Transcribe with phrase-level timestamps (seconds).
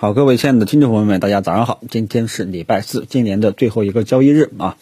[0.00, 1.80] 好，各位亲爱的听众朋友们，大家早上好。
[1.90, 4.76] 今天是礼拜四，今年的最后一个交易日啊。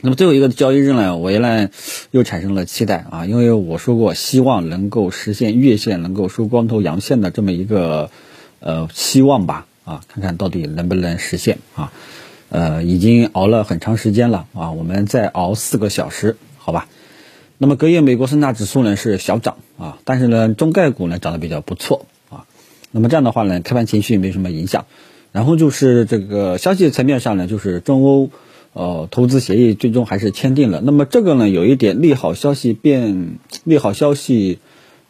[0.00, 1.68] 那么最后一个交易日呢，我原来
[2.10, 8.10] 又产生了期待啊，因为我说过希望能够实现月线能够收光头阳线的这么一个
[8.60, 11.92] 呃希望吧啊，看看到底能不能实现啊。
[12.48, 16.88] 呃，已经熬了很长时间了啊，我们再熬四个小时，好吧。
[17.58, 22.06] 那么隔夜美国三大指数呢是小涨啊，但是呢中概股呢涨得比较不错。
[22.92, 24.86] 那么这样的话呢，开盘情绪没什么影响，
[25.30, 28.30] 然后就是这个消息层面上呢，就是中欧
[28.72, 30.80] 呃投资协议最终还是签订了。
[30.80, 34.58] 那么这个呢，有一点利好消息变利好消息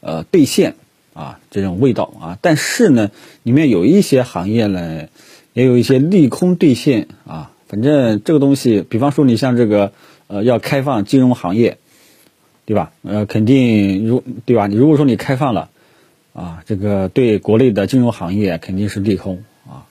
[0.00, 0.74] 呃兑现
[1.14, 3.12] 啊这种味道啊，但是呢，
[3.44, 5.06] 里面有一些行业呢，
[5.52, 7.52] 也有一些利空兑现啊。
[7.68, 9.92] 反正这个东西，比方说你像这个
[10.26, 11.78] 呃要开放金融行业，
[12.64, 12.90] 对吧？
[13.02, 14.66] 呃，肯定如对吧？
[14.66, 15.70] 你如果说你开放了。
[16.32, 19.86] 啊，这个对国内的金融行业肯定是利空啊，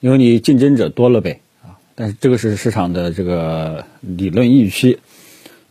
[0.00, 1.76] 因为你竞争者多了呗啊。
[1.94, 4.98] 但是这个是市场的这个理论预期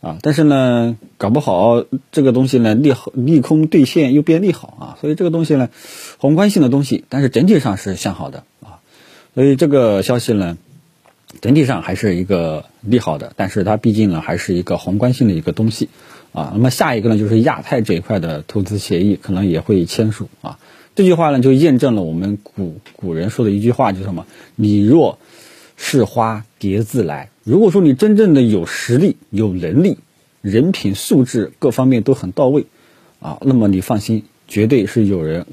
[0.00, 5.70] 啊，但是呢，搞不好这个东西呢利利空兑现又变利好啊，所以这个东西呢
[6.18, 8.78] 宏观性的东西，但是整体上是向好的啊，
[9.34, 10.58] 所以这个消息呢
[11.40, 15.88] 整体上还是一个利好的，但是它毕竟呢还是一个宏观性的一个东西。
[16.32, 20.58] 啊，那么下一个呢，就是亚太这一块的投资协议可能也会签署啊。
[20.94, 24.26] 这句话呢，就验证了我们古古人说的一句话，就是什么？
[24.54, 25.18] 你若
[25.76, 27.30] 是花蝶自来。
[27.42, 29.96] 如果说你真正的有实力、有能力，
[30.42, 32.66] 人品素质各方面都很到位
[33.20, 35.46] 啊，那么你放心，绝对是有人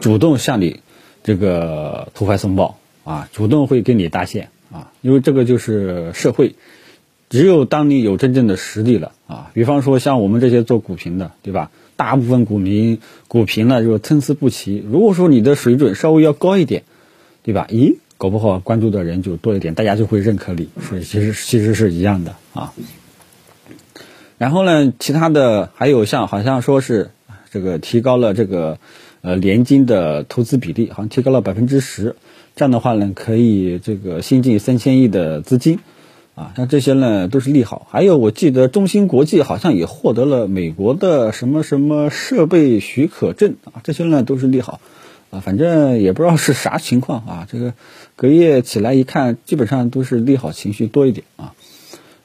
[0.00, 0.80] 主动向你
[1.22, 6.54] 这个投怀送抱啊，主动会跟你搭线啊，因为这个就是社会。
[7.28, 11.70] 只有当你有真正的实力了啊，比方说像我们这些做股评的，对吧？
[11.94, 12.98] 大部分股民
[13.28, 14.82] 股评呢就参差不齐。
[14.90, 16.82] 如果说你的水准稍微要高一点，
[17.44, 17.68] 对吧？
[17.70, 22.72] 咦，搞不好关注的人就多一点，大家就会认可你，所以其实其实是一样的啊。
[24.36, 27.10] 然后呢，其他的还有像好像说是
[27.52, 28.80] 这个提高了这个
[29.20, 32.16] 呃年金的投资比例，好像提高了百分之十，
[32.60, 35.78] 这样的话呢可以这个新进三千亿的资金。
[36.34, 44.78] 啊，像这些呢都是利好，还有我记得中芯国际好像也获得了美国的什么什么设备许可证啊，这些呢都是利好，
[45.30, 47.72] 啊，反正也不知道是啥情况啊，这个
[48.14, 51.54] 隔夜起来一看，基本上都是利好情绪多一点啊，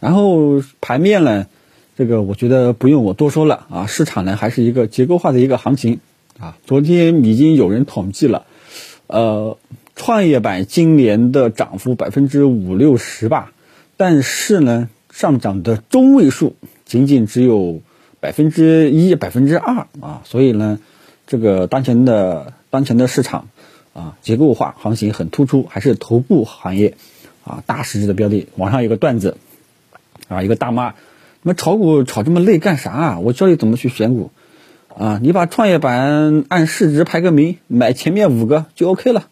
[0.01, 1.47] 然后盘面呢，
[1.95, 6.01] 这个我觉得不用我多说了啊，市场呢还是一个结构化的一个行情
[6.39, 8.45] 啊，昨天已经有人统计了，
[9.07, 9.57] 呃，
[9.95, 13.51] 创业板今年的涨幅百分之五六十吧。
[13.97, 17.79] 但是呢，上涨的中位数仅仅只有
[18.19, 20.79] 百分之一、百分之二啊，所以呢，
[21.27, 23.47] 这个当前的当前的市场
[23.93, 26.95] 啊，结构化行情很突出，还是头部行业
[27.45, 28.47] 啊，大市值的标的。
[28.57, 29.37] 网上有个段子
[30.27, 30.95] 啊，一个大妈，你
[31.43, 33.19] 们炒股炒这么累干啥啊？
[33.19, 34.31] 我教你怎么去选股
[34.97, 39.27] 啊，你把创业板按市值排个名，买前面五个就 OK 了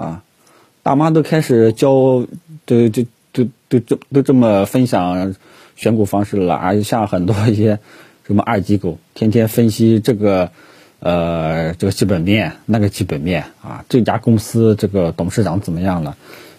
[0.00, 0.22] 啊。
[0.82, 1.90] 大妈都开始教，
[2.64, 3.06] 都、都。
[3.32, 5.36] 都都这都这么分享
[5.76, 7.78] 选股方式了，而像很多一些
[8.26, 10.50] 什么二级狗，天天分析这个
[10.98, 16.16] 呃这个基本面那个基本面啊，这家公司这个董事长怎么样了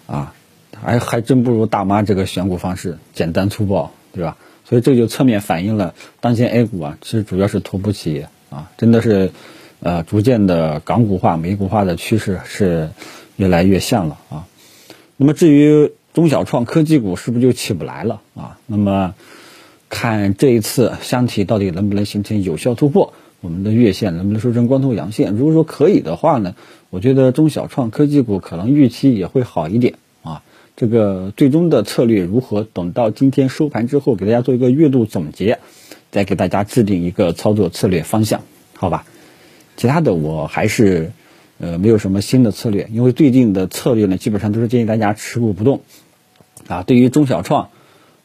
[0.07, 0.33] 啊？
[0.81, 4.37] 还还真不如大妈这个选股方式简单粗暴，对吧？
[4.63, 9.29] 所以这就侧面反映了当前 A 股啊，其实主要是头部企业啊，真的是
[9.81, 12.91] 呃逐渐的港股化、美股化的趋势是
[13.41, 14.47] 越来越像了啊。
[15.17, 15.91] 那么至于。
[16.13, 18.57] 中小创科技股是不是就起不来了啊？
[18.67, 19.15] 那么
[19.87, 25.37] 看这一次箱体到底能不能形成有效突破，我们的月线能不能收成光头阳线？
[25.37, 26.53] 如果说可以的话呢，
[26.89, 30.43] 我觉得中小创科技股可能预期也会好一点啊。
[30.75, 32.67] 这个最终的策略如何？
[32.73, 35.59] 等到今天收盘之后，给大家做一个月度总结，
[36.11, 38.41] 再给大家制定一个操作策略方向，
[38.75, 39.05] 好吧？
[39.77, 41.13] 其他的我还是。
[41.63, 45.81] 呃，没有什么新的策略，因为最近的策略呢，基本上都是建议大家持股不动，
[46.67, 47.69] 啊，对于中小创，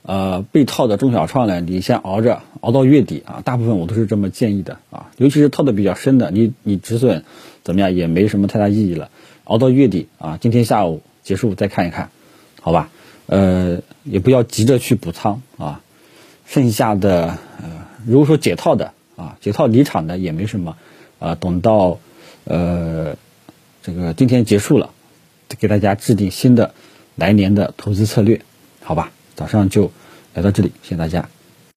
[0.00, 7.24] 呃，被套的中小创呢，你先熬着，熬到月底啊，大部分我都是这么建议的啊，尤其是套的比较深的，你你止损
[7.62, 9.10] 怎么样也没什么太大意义了，
[9.44, 12.08] 熬到月底啊，今天下午结束再看一看，
[12.62, 12.88] 好吧，
[13.26, 15.82] 呃，也不要急着去补仓啊，
[16.46, 20.78] 剩下的呃，如果说解套的啊，解套离场的也没什么，
[21.18, 21.98] 啊，等到
[22.44, 22.95] 呃。
[23.86, 24.90] 这个今天结束了，
[25.60, 26.74] 给大家制定新的
[27.14, 28.40] 来年的投资策略，
[28.82, 29.12] 好吧？
[29.36, 29.92] 早上就
[30.34, 31.28] 来到这里，谢谢大家。